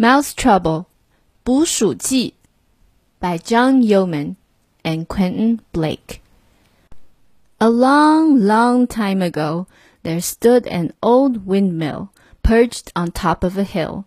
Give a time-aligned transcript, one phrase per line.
[0.00, 0.86] Mouse Trouble,
[1.44, 2.34] 捕鼠记
[3.20, 4.36] by John Yeoman
[4.82, 6.20] and Quentin Blake.
[7.58, 9.66] A long, long time ago,
[10.02, 12.10] there stood an old windmill
[12.42, 14.04] perched on top of a hill.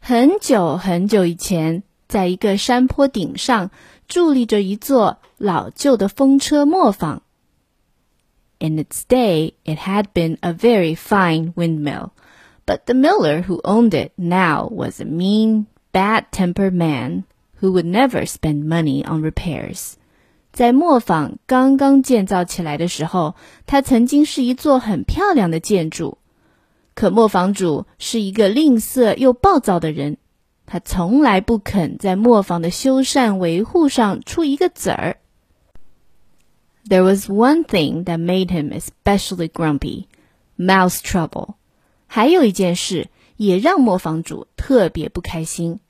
[0.00, 3.70] 很久很久以前，在一个山坡顶上
[4.08, 7.22] 伫立着一座老旧的风车磨坊。
[8.58, 12.10] In its day, it had been a very fine windmill.
[12.68, 17.24] But the miller who owned it now was a mean, bad-tempered man
[17.60, 19.94] who would never spend money on repairs.
[20.52, 23.34] 在磨坊刚刚建造起来的时候，
[23.66, 26.18] 它曾经是一座很漂亮的建筑。
[26.94, 30.16] 可磨坊主是一个吝啬又暴躁的人，
[30.64, 35.16] 他从来不肯在磨坊的修缮维护上出一个子儿。
[36.88, 40.04] There was one thing that made him especially grumpy:
[40.56, 41.54] mouse trouble.
[42.08, 45.80] 还有一件事也让磨坊主特别不开心，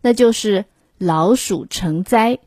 [0.00, 0.64] 那就是
[0.98, 2.38] 老鼠成灾。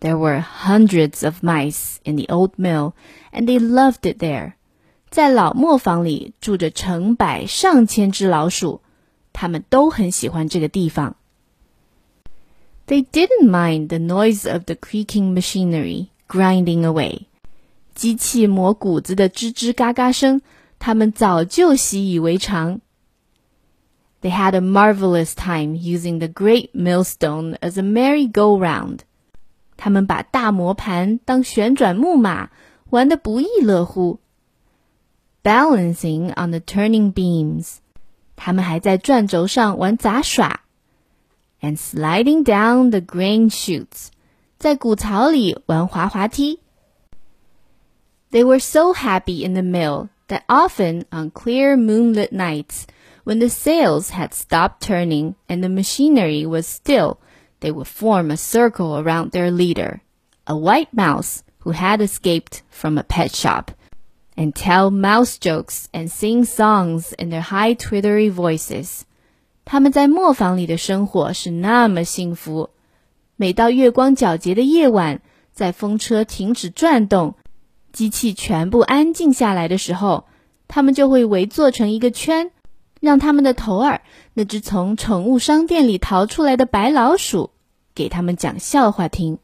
[0.00, 2.92] There were hundreds of mice in the old mill,
[3.32, 4.54] and they loved it there.
[5.10, 8.80] 在老磨坊里住着成百上千只老鼠，
[9.32, 11.16] 他们都很喜欢这个地方。
[12.86, 17.26] They didn't mind the noise of the creaking machinery grinding away.
[17.94, 20.40] 机器磨谷子的吱吱嘎嘎声。
[20.78, 22.80] 他们早就习以为常。
[24.22, 29.00] They had a marvelous time using the great millstone as a merry-go-round。
[29.76, 32.50] 他们把大磨盘当旋转木马，
[32.90, 34.20] 玩得不亦乐乎。
[35.42, 37.76] Balancing on the turning beams，
[38.36, 40.60] 他们还在转轴上玩杂耍。
[41.62, 44.08] And sliding down the grain chutes，
[44.58, 46.60] 在谷槽里玩滑滑梯。
[48.30, 52.86] They were so happy in the mill that often on clear moonlit nights,
[53.24, 57.18] when the sails had stopped turning and the machinery was still,
[57.60, 60.00] they would form a circle around their leader,
[60.46, 63.72] a white mouse who had escaped from a pet shop,
[64.36, 69.02] and tell mouse jokes and sing songs in their high twittery voices.
[69.66, 72.70] 他们在磨坊里的生活是那么幸福。
[73.36, 75.20] 每到月光皎洁的夜晚，
[75.52, 77.34] 在风车停止转动，
[77.94, 80.26] 机器全部安静下来的时候，
[80.68, 82.50] 他们就会围坐成一个圈，
[83.00, 84.02] 让他们的头儿
[84.34, 87.50] 那只从宠物商店里逃出来的白老鼠
[87.94, 89.38] 给他们讲笑话听。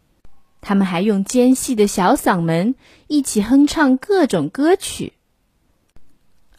[0.60, 2.74] 他们还用尖细的小嗓门
[3.06, 5.12] 一起哼唱各种歌曲。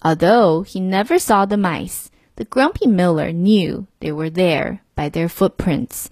[0.02, 2.06] Although he never saw the mice,
[2.36, 6.06] the grumpy miller knew they were there by their footprints,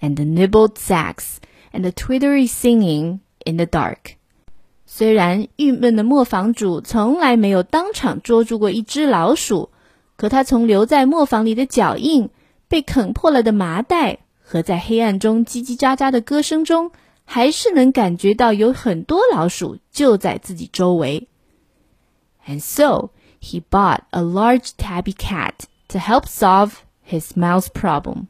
[0.00, 1.36] and the nibbled sacks
[1.72, 4.16] and the twittery singing in the dark.
[4.91, 9.69] 虽然郁闷的磨坊主从来没有当场捉住过一只老鼠，
[10.17, 12.31] 可他从留在磨坊里的脚印、
[12.67, 16.91] 被啃破了的麻袋和在黑暗中叽叽喳喳的歌声中，
[17.23, 21.27] 还是能感觉到有很多老鼠就在自己周围。
[22.47, 25.53] And so he bought a large tabby cat
[25.89, 26.71] to help solve
[27.07, 28.25] his mouse problem.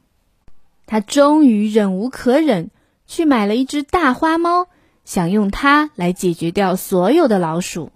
[0.86, 2.70] 他终于忍无可忍，
[3.08, 4.68] 去买了一只大花猫。
[5.09, 7.91] 想用它来解决掉所有的老鼠。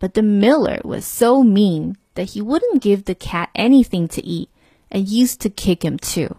[0.00, 4.48] But the miller was so mean that he wouldn't give the cat anything to eat
[4.90, 6.36] and used to kick him too.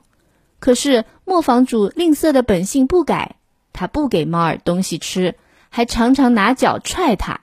[0.59, 3.36] 可是磨坊主吝啬的本性不改，
[3.74, 5.36] 他不给猫儿东西吃，
[5.70, 7.42] 还常常拿脚踹它。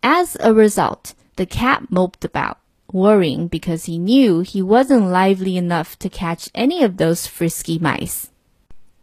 [0.00, 2.56] As a result, the cat moped about,
[2.88, 8.24] worrying because he knew he wasn't lively enough to catch any of those frisky mice.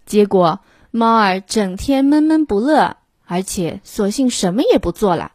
[0.05, 0.59] 结果
[0.94, 5.33] 猫儿整天闷闷不乐，而且索性什么也不做了，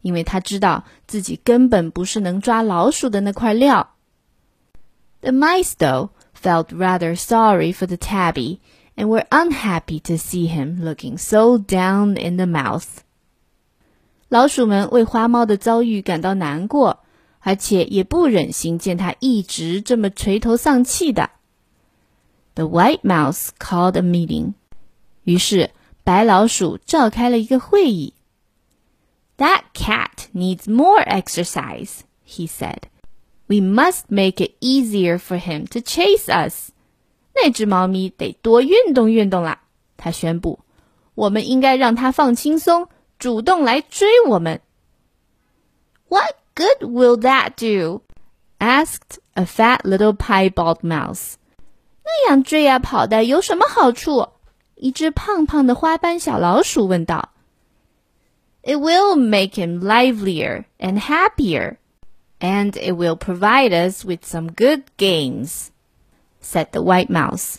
[0.00, 3.94] 因为他知道自己根本不是能抓老鼠的那块料。
[5.20, 8.58] The mice, though, felt rather sorry for the tabby
[8.96, 12.84] and were unhappy to see him looking so down in the mouth.
[14.28, 17.00] 老鼠们为花猫的遭遇感到难过，
[17.40, 21.30] 而且也不忍心见它一直这么垂头丧气的。
[22.54, 24.54] The white mouse called a meeting.
[25.26, 25.70] 于是，
[26.04, 28.14] 白老鼠召开了一个会议。
[29.38, 32.82] That cat needs more exercise, he said.
[33.46, 36.70] We must make it easier for him to chase us.
[37.34, 39.62] 那只猫咪得多运动运动啦，
[39.96, 40.60] 他宣布。
[41.14, 42.88] 我们应该让它放轻松，
[43.18, 44.60] 主动来追我们。
[46.08, 48.02] What good will that do?
[48.58, 51.34] asked a fat little piebald mouse.
[52.04, 54.28] 那样追呀跑的有什么好处？
[54.76, 57.30] 一只胖胖的花斑小老鼠问道：“
[58.62, 61.76] It will make him livelier and happier。”
[62.40, 65.68] And it will provide us with some good games,
[66.42, 67.58] said the white mouse.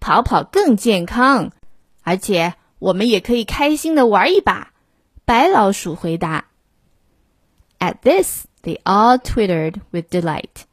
[0.00, 1.52] 跑跑更健康，
[2.02, 4.72] 而且我们也可以开心的玩一把。
[5.26, 6.46] 白老鼠回答。
[7.78, 10.64] At this, they all twittered with delight.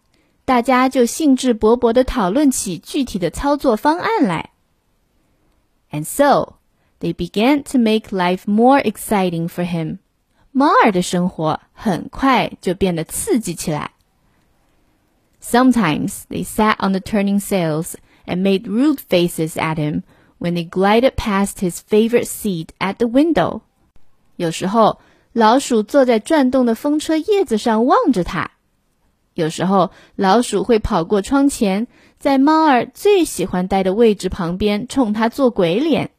[0.46, 4.52] 大家就兴致勃勃地讨论起具体的操作方案来。
[5.94, 6.56] And so,
[7.00, 10.00] they began to make life more exciting for him.
[10.52, 13.92] 猫儿的生活很快就变得刺激起来。
[15.42, 17.94] Sometimes they sat on the turning sails
[18.26, 20.04] and made rude faces at him
[20.38, 23.62] when they glided past his favorite seat at the window.
[24.36, 25.00] 有时候，
[25.32, 28.52] 老鼠坐在转动的风车叶子上望着他；
[29.34, 31.88] 有时候，老鼠会跑过窗前，
[32.25, 36.13] 在猫儿最喜欢待的位置旁边冲他做鬼脸。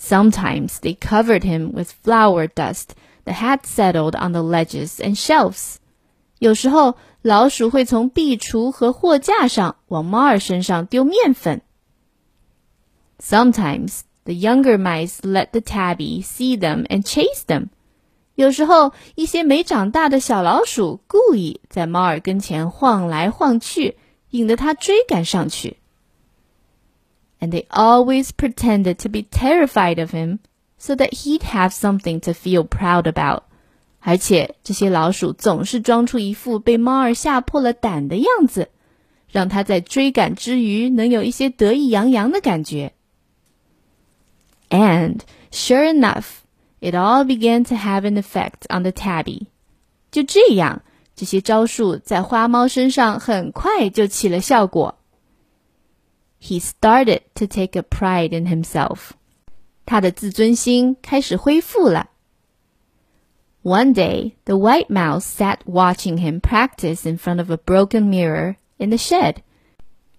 [0.00, 2.92] Sometimes they covered him with flour dust
[3.26, 5.74] that had settled on the ledges and shelves.
[6.38, 11.60] 有时候，老鼠会从壁橱和货架上往猫儿身上丢面粉。
[13.18, 17.66] Sometimes the younger mice let the tabby see them and chase them.
[18.34, 23.98] 有时候，一些没长大的小老鼠故意在猫儿跟前晃来晃去，
[24.35, 25.77] 引得它追赶上去。
[27.39, 30.39] And they always pretended to be terrified of him,
[30.77, 33.43] so that he'd have something to feel proud about.
[33.99, 38.69] 而且这些老鼠总是装出一副被猫儿吓破了胆的样子，
[39.31, 42.93] 让它在追赶之余能有一些得意洋洋的感觉。
[44.69, 45.21] And
[45.51, 46.41] sure enough,
[46.79, 49.47] it all began to have an effect on the tabby.
[50.11, 50.81] 就这样，
[51.15, 54.97] 这些招数在花猫身上很快就起了效果。
[56.41, 59.11] He started to take a pride in himself.
[59.85, 62.09] 他的自尊心开始恢复了。
[63.63, 68.89] One day, the white mouse sat watching him practice in front of a broken mirror in
[68.89, 69.35] the shed.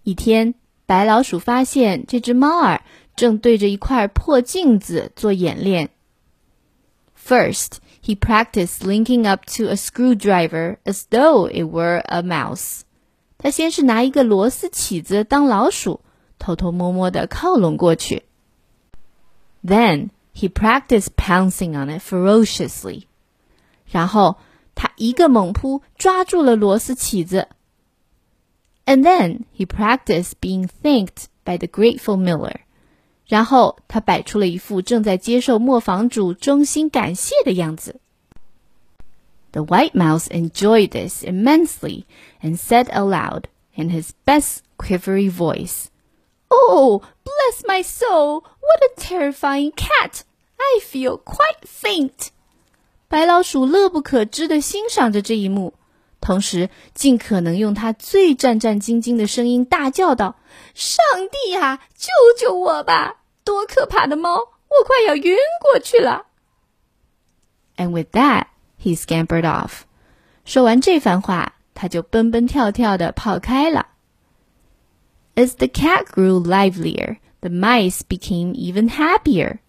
[0.04, 0.54] 一天，
[0.86, 2.82] 白老鼠发现这只猫儿
[3.16, 5.90] 正对着一块破镜子做演练。
[7.20, 12.82] First, he practiced linking up to a screwdriver as though it were a mouse.
[13.38, 16.00] 他先是拿一个螺丝起子当老鼠，
[16.38, 18.24] 偷偷摸摸地靠拢过去。
[19.64, 23.04] Then he practiced pouncing on it ferociously.
[23.86, 24.38] 然后
[24.74, 27.48] 他一个猛扑，抓住了螺丝起子。
[28.84, 32.62] And then he practiced being thanked by the grateful miller.
[33.27, 37.99] 然后他摆出了一副正在接受磨坊主衷心感谢的样子。
[39.51, 42.05] The white mouse enjoyed this immensely
[42.41, 43.43] and said aloud
[43.75, 45.85] in his best quivery voice,
[46.49, 48.41] "Oh, bless my soul!
[48.41, 50.21] What a terrifying cat!
[50.57, 52.29] I feel quite faint."
[53.07, 55.73] 白老鼠乐不可支地欣赏着这一幕，
[56.19, 60.35] 同时尽可能用它最战战兢兢的声音大叫道
[60.73, 62.09] ：“上帝啊，救
[62.39, 63.21] 救我吧！
[63.43, 66.25] 多可怕的猫，我快要晕过去了。”
[67.77, 68.47] And with that,
[68.81, 69.81] he scampered off.
[70.45, 73.87] 说完这番话，他就蹦蹦跳跳地跑开了。
[75.35, 79.59] As the cat grew livelier, the mice became even happier.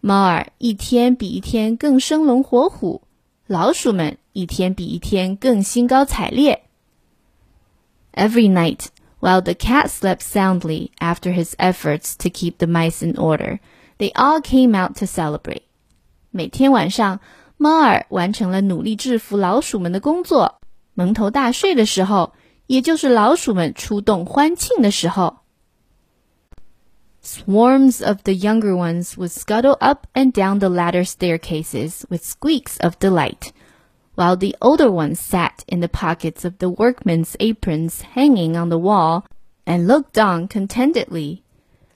[0.00, 3.02] 猫儿一天比一天更生龙活虎，
[3.46, 6.64] 老鼠们一天比一天更兴高采烈。
[8.12, 8.86] Every night,
[9.23, 13.59] while the cat slept soundly after his efforts to keep the mice in order,
[13.97, 15.63] they all came out to celebrate.
[16.31, 17.19] 每天晚上，
[17.57, 20.59] 猫儿完成了努力制服老鼠们的工作，
[20.93, 22.33] 蒙头大睡的时候，
[22.67, 25.39] 也就是老鼠们出动欢庆的时候。
[27.21, 32.95] Swarms of the younger ones would scuttle up and down the ladder staircases with squeaks of
[32.99, 33.51] delight,
[34.15, 38.77] while the older ones sat in the pockets of the workmen's aprons hanging on the
[38.77, 39.23] wall
[39.65, 41.39] and looked on contentedly.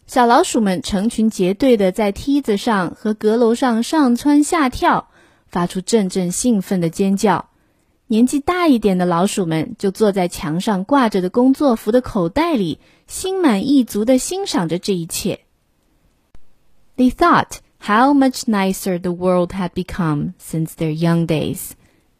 [0.05, 5.08] 小老鼠们成群结队的在梯子上和阁楼上上蹿下跳，
[5.48, 7.50] 发出阵阵兴奋的尖叫。
[8.08, 15.39] 年纪大一点的老鼠们就坐在墙上挂着的工作服的口袋里，心满意足地欣赏着这一切。
[16.96, 21.72] They thought how much nicer the world had become since their young days。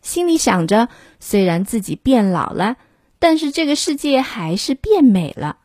[0.08, 2.78] 心里想着，虽然自己变老了，
[3.20, 5.58] 但是这个世界还是变美了。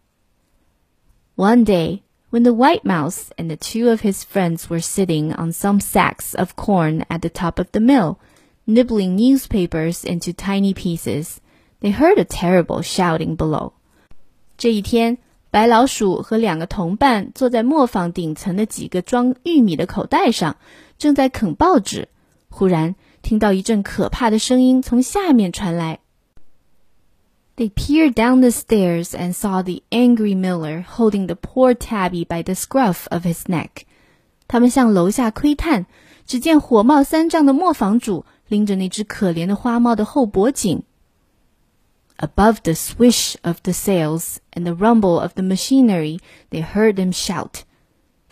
[1.37, 5.53] One day, when the white mouse and the two of his friends were sitting on
[5.53, 8.17] some sacks of corn at the top of the mill,
[8.67, 11.39] nibbling newspapers into tiny pieces.
[11.81, 13.73] They heard a terrible shouting below.
[14.57, 15.19] 这一天，
[15.51, 20.57] 白老鼠和两个同伴坐在磨坊顶层的几个装玉米的口袋上，
[20.99, 22.09] 正在啃报纸。
[22.51, 26.01] 忽然， 听到一阵可怕的声音从下面传来。
[27.57, 32.55] They peered down the stairs and saw the angry miller holding the poor tabby by the
[32.55, 33.83] scruff of his neck.
[34.47, 35.87] 他们向楼下窥探，
[36.25, 40.85] 只见火冒三丈的磨坊主拎着那只可怜的花猫的后脖颈。
[42.19, 46.19] Above the swish of the sails and the rumble of the machinery,
[46.51, 47.63] they heard them shout.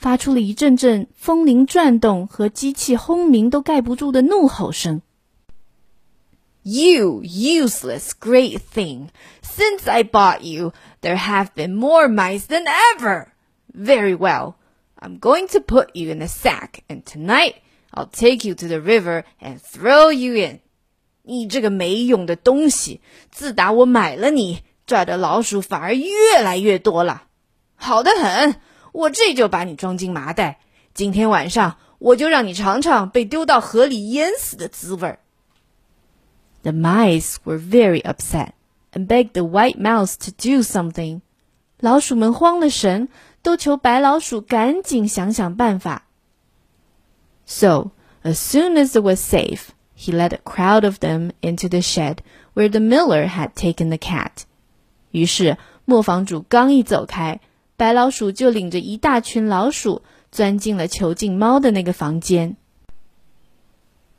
[0.02, 5.04] 发出了一阵阵风铃转动和机器轰鸣都盖不住的怒吼声。
[6.64, 9.10] You useless great thing!
[9.44, 12.66] Since I bought you, there have been more mice than
[12.98, 13.28] ever!
[13.72, 14.56] Very well.
[15.00, 17.58] I'm going to put you in a sack, and tonight
[17.94, 20.62] I'll take you to the river and throw you in.
[21.22, 23.02] 你这个没用的东西！
[23.30, 27.26] 自打我买了你，这儿的老鼠反而越来越多了。
[27.76, 28.56] 好的很，
[28.93, 30.61] 我这就把你装进麻袋。
[30.95, 35.19] 今天晚上我就让你尝尝被丢到河里淹死的滋味儿。
[36.63, 38.51] The mice were very upset
[38.93, 41.21] and begged the white mouse to do something.
[41.79, 43.09] 老鼠们慌了神，
[43.43, 46.07] 都求白老鼠赶紧想想办法。
[47.45, 47.91] So,
[48.25, 52.17] as soon as it was safe, he led a crowd of them into the shed
[52.55, 54.45] where the miller had taken the cat.
[55.13, 57.41] 于是磨坊主刚一走开，
[57.81, 62.57] 白老鼠就领着一大群老鼠钻进了囚禁猫的那个房间。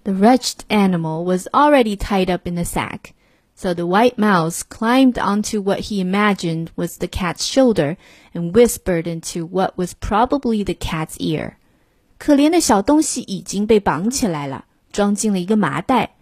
[0.04, 3.14] The wretched animal was already tied up in the sack,
[3.56, 7.98] so the white mouse climbed onto what he imagined was the cat's shoulder
[8.34, 11.56] and whispered into what was probably the cat's ear.
[12.18, 16.16] 可怜的小东西已经被绑起来了，装进了一个麻袋。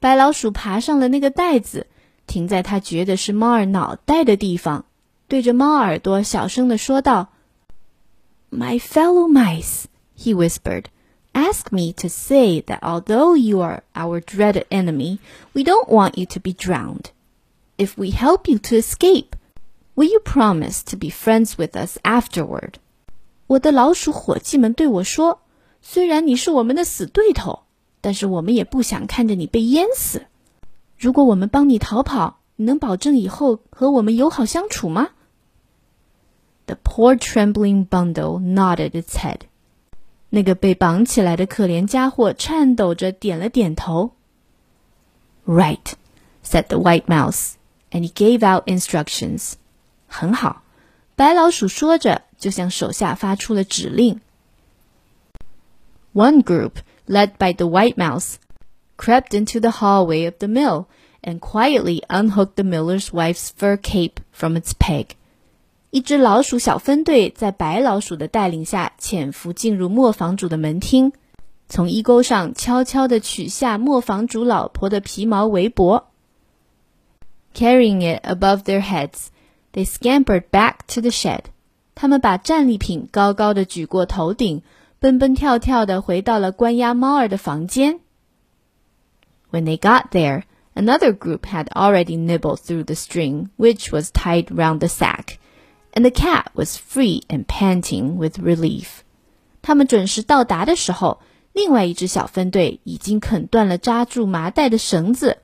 [0.00, 1.86] 白老鼠爬上了那个袋子，
[2.26, 4.86] 停在他觉得是猫儿脑袋的地方，
[5.28, 7.28] 对着猫耳朵小声地说道：“
[8.50, 9.84] My fellow mice,”
[10.18, 10.86] he whispered.
[11.32, 15.18] Ask me to say that although you are our dreaded enemy,
[15.52, 17.12] we don't want you to be drowned.
[17.76, 19.36] If we help you to escape,
[19.94, 22.74] will you promise to be friends with us afterward?
[23.46, 27.60] 我的老鼠伙计们对我说：“虽然你是我们的死对头，
[28.00, 30.26] 但是我们也不想看着你被淹死。
[30.98, 35.10] 如果我们帮你逃跑，你能保证以后和我们友好相处吗？”？”
[36.66, 39.40] The poor trembling bundle nodded its head.
[40.28, 44.12] 那个被绑起来的可怜家伙颤抖着点了点头。
[45.44, 45.94] Right,
[46.44, 47.54] said the white mouse,
[47.90, 49.54] and he gave out instructions.
[50.06, 50.62] 很好，
[51.16, 54.20] 白老鼠说着，就向手下发出了指令。
[56.12, 56.74] One group,
[57.08, 58.34] led by the white mouse,
[58.96, 60.86] crept into the hallway of the mill
[61.22, 65.16] and quietly unhooked the miller's wife's fur cape from its peg.
[65.94, 71.12] 一只老鼠小分队在白老鼠的带领下潜伏进入磨坊主的门厅，
[71.68, 76.08] 从衣钩上悄悄地取下磨坊主老婆的皮毛围脖。
[77.54, 79.30] Carrying it above their heads,
[79.72, 81.46] they scampered back to the shed.
[81.96, 84.62] 他们把战利品高高的举过头顶，
[85.00, 87.98] 蹦蹦跳跳地回到了关押猫儿的房间。
[89.50, 94.78] When they got there, another group had already nibbled through the string, which was tied round
[94.78, 95.38] the sack
[95.94, 99.02] and the cat was free and panting with relief.
[99.62, 101.20] 他们准时到达的时候，
[101.52, 105.38] 另外一支小分队已经啃断了扎住麻袋的绳子，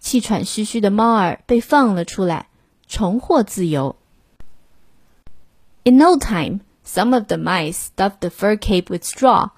[0.00, 2.48] 气喘吁吁的猫儿被放了出来，
[2.86, 3.96] 重获自由。
[5.84, 9.50] In no time, some of the mice stuffed the fur cape with straw,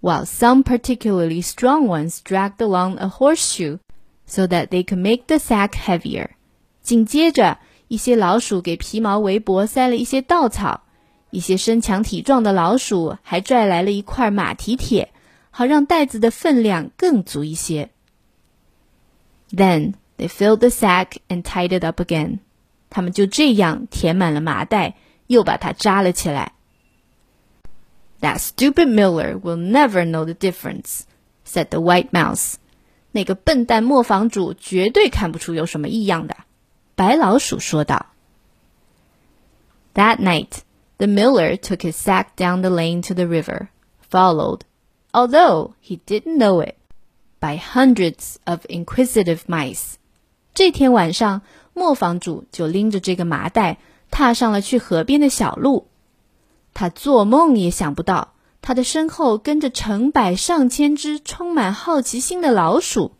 [0.00, 3.78] while some particularly strong ones dragged along a horseshoe
[4.26, 6.30] so that they could make the sack heavier.
[6.82, 7.58] 紧接着，
[7.91, 10.83] 一些老鼠给皮毛围脖塞了一些稻草，
[11.29, 15.11] 一些身强体壮的老鼠还拽来了一块马蹄铁，
[15.49, 17.89] 好让袋子的分量更足一些。
[19.49, 22.39] Then they filled the sack and tied it up again。
[22.89, 24.95] 他们就这样填满了麻袋，
[25.27, 26.53] 又把它扎了起来。
[28.21, 31.01] That stupid miller will never know the difference,"
[31.45, 32.53] said the white mouse.
[33.11, 36.37] 那个笨蛋磨坊主绝对看不出有什么异样的。
[37.00, 38.06] 白老鼠说道。
[39.94, 40.58] That night,
[40.98, 43.68] the miller took his sack down the lane to the river,
[44.10, 44.60] followed,
[45.12, 46.74] although he didn't know it,
[47.40, 49.94] by hundreds of inquisitive mice.
[50.54, 53.78] 这天晚上，磨坊主就拎着这个麻袋，
[54.10, 55.88] 踏上了去河边的小路。
[56.74, 63.12] 他做梦也想不到，他的身后跟着成百上千只充满好奇心的老鼠。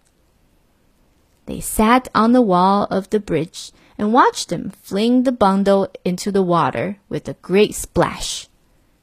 [1.47, 6.31] they sat on the wall of the bridge and watched him fling the bundle into
[6.31, 8.45] the water with a great splash.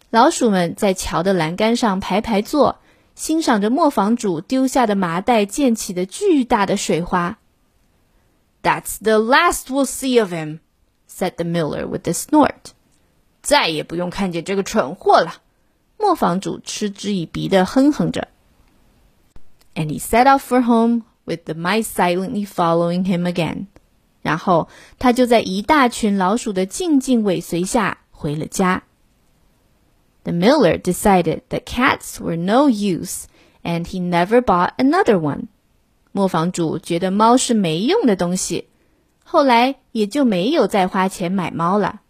[0.09, 2.77] 老鼠们在桥的栏杆上排排坐，
[3.15, 7.39] 欣赏着磨坊主丢下的麻袋溅起的巨大的水花。"
[8.61, 10.59] That's the last we'll see of him,"
[11.09, 12.73] said the miller with a snort.
[13.41, 15.41] 再也不用看见这个蠢货了。
[15.97, 18.27] 磨坊主嗤之以鼻地哼哼着。
[19.75, 23.67] And he set off for home with the mice silently following him again.
[24.21, 28.83] 然后他就在一大群老鼠的静静尾随下回了家。
[30.23, 33.25] The miller decided that cats were no use,
[33.63, 35.47] and he never bought another one.
[36.13, 38.69] 磨坊主觉得猫是没用的东西，
[39.25, 42.01] 后来也就没有再花钱买猫了。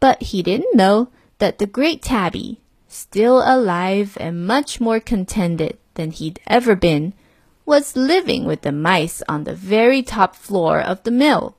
[0.00, 1.08] But he didn't know
[1.38, 2.58] that the great Tabby,
[2.90, 7.12] still alive and much more contented than he'd ever been,
[7.64, 11.54] was living with the mice on the very top floor of the mill,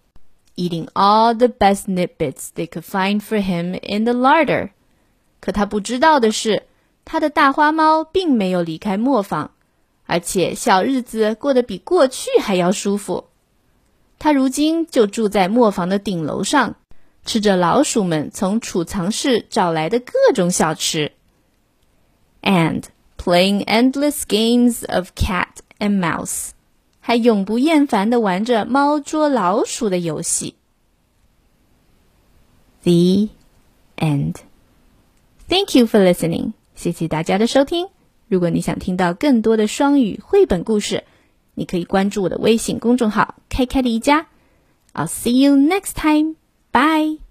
[0.56, 4.72] eating all the best nitbits they could find for him in the larder.
[5.39, 6.63] 可他不知道的是，
[7.06, 9.51] 他的大花猫并没有离开磨坊，
[10.06, 13.25] 而且小日子过得比过去还要舒服。
[14.18, 16.75] 他如今就住在磨坊的顶楼上，
[17.24, 21.12] 吃着老鼠们从储藏室找来的各种小吃。
[22.42, 22.84] And
[23.18, 26.50] playing endless games of cat and mouse，
[27.00, 30.55] 还永不厌烦的玩着猫捉老鼠的游戏。
[32.83, 33.29] The
[33.97, 34.37] end.
[35.49, 36.53] Thank you for listening.
[36.75, 37.88] 谢谢大家的收听。
[38.29, 41.05] 如果你想听到更多的双语绘本故事，
[41.55, 44.26] 你可以关注我的微信公众号“开开的一家”。
[44.95, 46.37] I'll see you next time.
[46.73, 47.24] Bye.